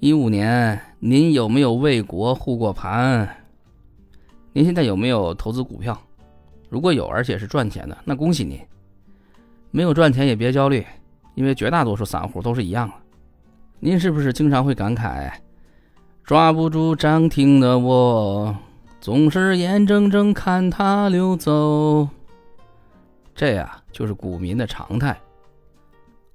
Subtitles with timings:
[0.00, 3.28] 一五年，您有没有为国护过盘？
[4.52, 6.00] 您现在有没有投资股票？
[6.68, 8.60] 如果有，而且是赚钱的，那恭喜您。
[9.72, 10.86] 没有赚钱也别焦虑，
[11.34, 12.94] 因为绝大多数散户都是一样的。
[13.80, 15.32] 您是不是经常会感慨，
[16.22, 18.54] 抓不住涨停的我，
[19.00, 22.08] 总是眼睁睁看它溜走？
[23.34, 25.18] 这呀，就是股民的常态。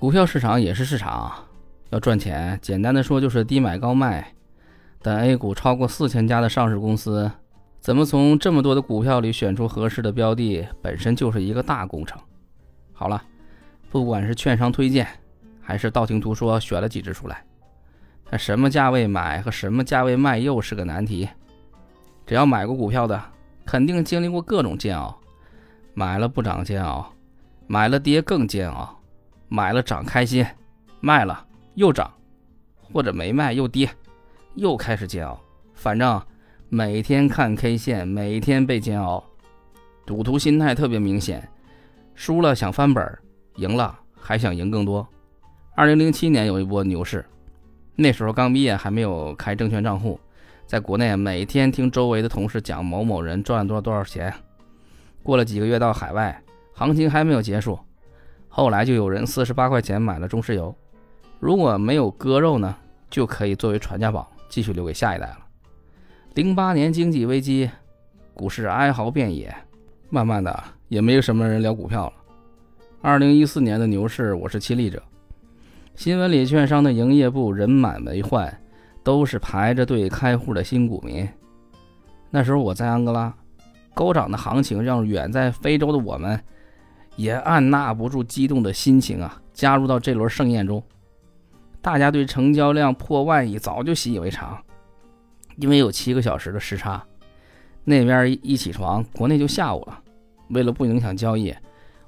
[0.00, 1.32] 股票市场也是市场，
[1.90, 4.32] 要赚钱，简单的说就是低买高卖。
[5.00, 7.30] 但 A 股超过四千家的上市公司，
[7.78, 12.18] 怎么从这么多的股票里选出合适的标的，本身就是一个大工程。
[12.92, 13.22] 好了，
[13.90, 15.06] 不管是券商推荐，
[15.60, 17.44] 还是道听途说选了几只出来，
[18.30, 21.28] 那什么价位买和什么价位卖又是个难题。
[22.26, 23.22] 只要买过股票的，
[23.66, 25.20] 肯定经历过各种煎熬：
[25.92, 27.12] 买了不涨煎熬，
[27.66, 28.98] 买了跌更煎熬，
[29.48, 30.46] 买了涨开心，
[31.00, 32.12] 卖了又涨，
[32.80, 33.90] 或者没卖又跌，
[34.54, 35.40] 又开始煎熬。
[35.74, 36.20] 反正
[36.68, 39.22] 每天看 K 线，每天被煎熬，
[40.06, 41.48] 赌徒心态特别明显。
[42.14, 43.18] 输了想翻本，
[43.56, 45.06] 赢了还想赢更多。
[45.74, 47.24] 二零零七年有一波牛市，
[47.96, 50.20] 那时候刚毕业，还没有开证券账户，
[50.64, 54.32] 在国内每天听周围的同事讲某某人赚了多少多少钱。
[55.24, 56.40] 过了几个月到海外，
[56.72, 57.76] 行情还没有结束，
[58.48, 60.72] 后来就有人四十八块钱买了中石油，
[61.44, 62.74] 如果没有割肉呢，
[63.10, 65.38] 就可以作为传家宝继续留给下一代了。
[66.36, 67.70] 零八年经济危机，
[68.32, 69.54] 股市哀嚎遍野，
[70.08, 70.64] 慢慢的。
[70.88, 72.12] 也没有什么人聊股票了。
[73.02, 75.02] 二零一四年的牛市，我是亲历者。
[75.94, 78.62] 新闻里券商的营业部人满为患，
[79.02, 81.28] 都是排着队开户的新股民。
[82.30, 83.34] 那时候我在安哥拉，
[83.92, 86.42] 高涨的行情让远在非洲的我们
[87.16, 90.82] 也按捺不住激动的心情啊，加入到这轮盛宴中。
[91.84, 94.58] 大家对成交量破万亿早就习以为常，
[95.56, 97.04] 因为有七个小时的时差，
[97.84, 100.00] 那边一起床，国内就下午了。
[100.48, 101.54] 为了不影响交易，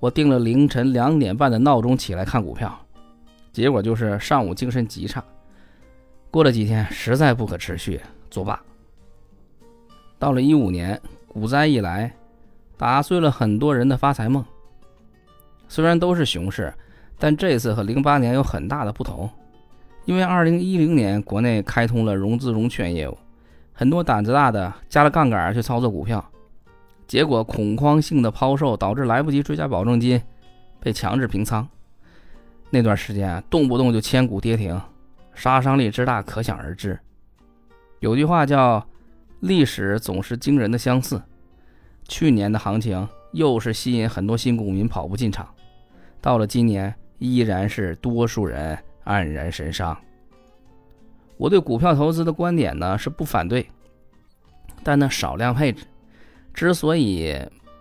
[0.00, 2.76] 我定了凌晨两点半的闹钟起来看股票，
[3.52, 5.22] 结果就是上午精神极差。
[6.32, 8.60] 过了几天，实在不可持续，作罢。
[10.18, 12.12] 到了一五年，股灾一来，
[12.76, 14.44] 打碎了很多人的发财梦。
[15.68, 16.74] 虽然都是熊市，
[17.20, 19.30] 但这次和零八年有很大的不同，
[20.10, 23.16] 因为二零一零年国内开通了融资融券业务，
[23.72, 26.28] 很多胆子大的加了杠杆去操作股票。
[27.06, 30.20] 结果恐慌性的抛售导致来不及追加保证金，
[30.80, 31.64] 被强制平仓。
[32.70, 34.80] 那段时间动不动就千股跌停，
[35.32, 36.98] 杀伤力之大可想而知。
[38.00, 38.84] 有句话叫
[39.38, 41.22] “历史总是惊人的相似”。
[42.08, 45.48] 去年的行情又是吸引很多新股民跑步进场，
[46.20, 48.76] 到了今年依然是多数人
[49.10, 49.96] 黯然神伤。
[51.36, 53.66] 我对股票投资的观点呢是不反对，
[54.84, 55.84] 但呢少量配置。
[56.52, 57.34] 之所以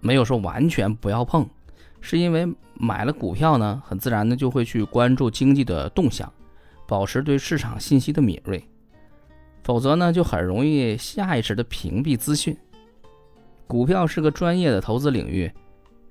[0.00, 1.48] 没有说完全不要碰，
[2.00, 6.30] 是因为买了股票呢，很自然的就会去关注经济的动向，
[6.86, 8.62] 保持对市场信息的敏锐，
[9.62, 12.56] 否则呢就很容易下意识的屏蔽资讯。
[13.66, 15.50] 股票是个专业的投资领域，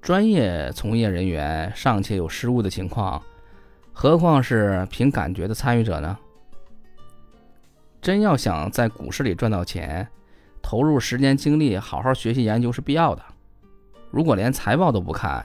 [0.00, 3.20] 专业从业人员尚且有失误的情况，
[3.92, 6.18] 何况是凭感觉的参与者呢？
[8.00, 10.08] 真要想在股市里赚到钱。
[10.64, 13.22] 投入时间精力，好好学习研究是必要的。
[14.10, 15.44] 如果连财报都不看，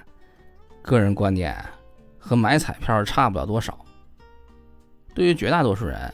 [0.84, 1.57] 个人观点
[2.19, 3.78] 和买彩票差不了多少。
[5.16, 6.13] 对于绝大多数人，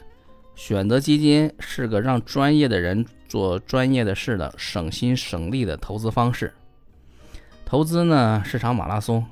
[0.54, 6.52] 选择基金是个让专业的人做专业的事的省心省力的投资方式。
[7.66, 9.24] 投资呢是场马拉松。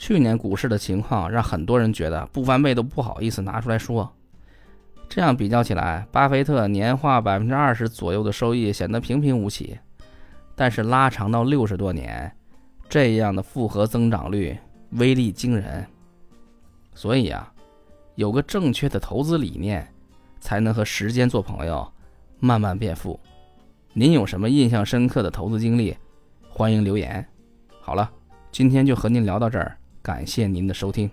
[0.00, 4.10] 去年股市的情况让很多人觉得不翻倍都不好意思拿出来说。
[5.10, 9.78] 这样比较起来，巴菲特年化百分之二十左右的收益显得平平无奇，
[10.54, 12.34] 但是拉长到六十多年，
[12.88, 14.56] 这样的复合增长率
[14.92, 15.86] 威力惊人。
[16.94, 17.52] 所以啊，
[18.14, 19.86] 有个正确的投资理念，
[20.38, 21.86] 才能和时间做朋友，
[22.38, 23.20] 慢慢变富。
[23.92, 25.94] 您有什么印象深刻的投资经历？
[26.48, 27.22] 欢迎留言。
[27.82, 28.10] 好了，
[28.50, 31.10] 今天就和您聊到这儿，感谢您的收听。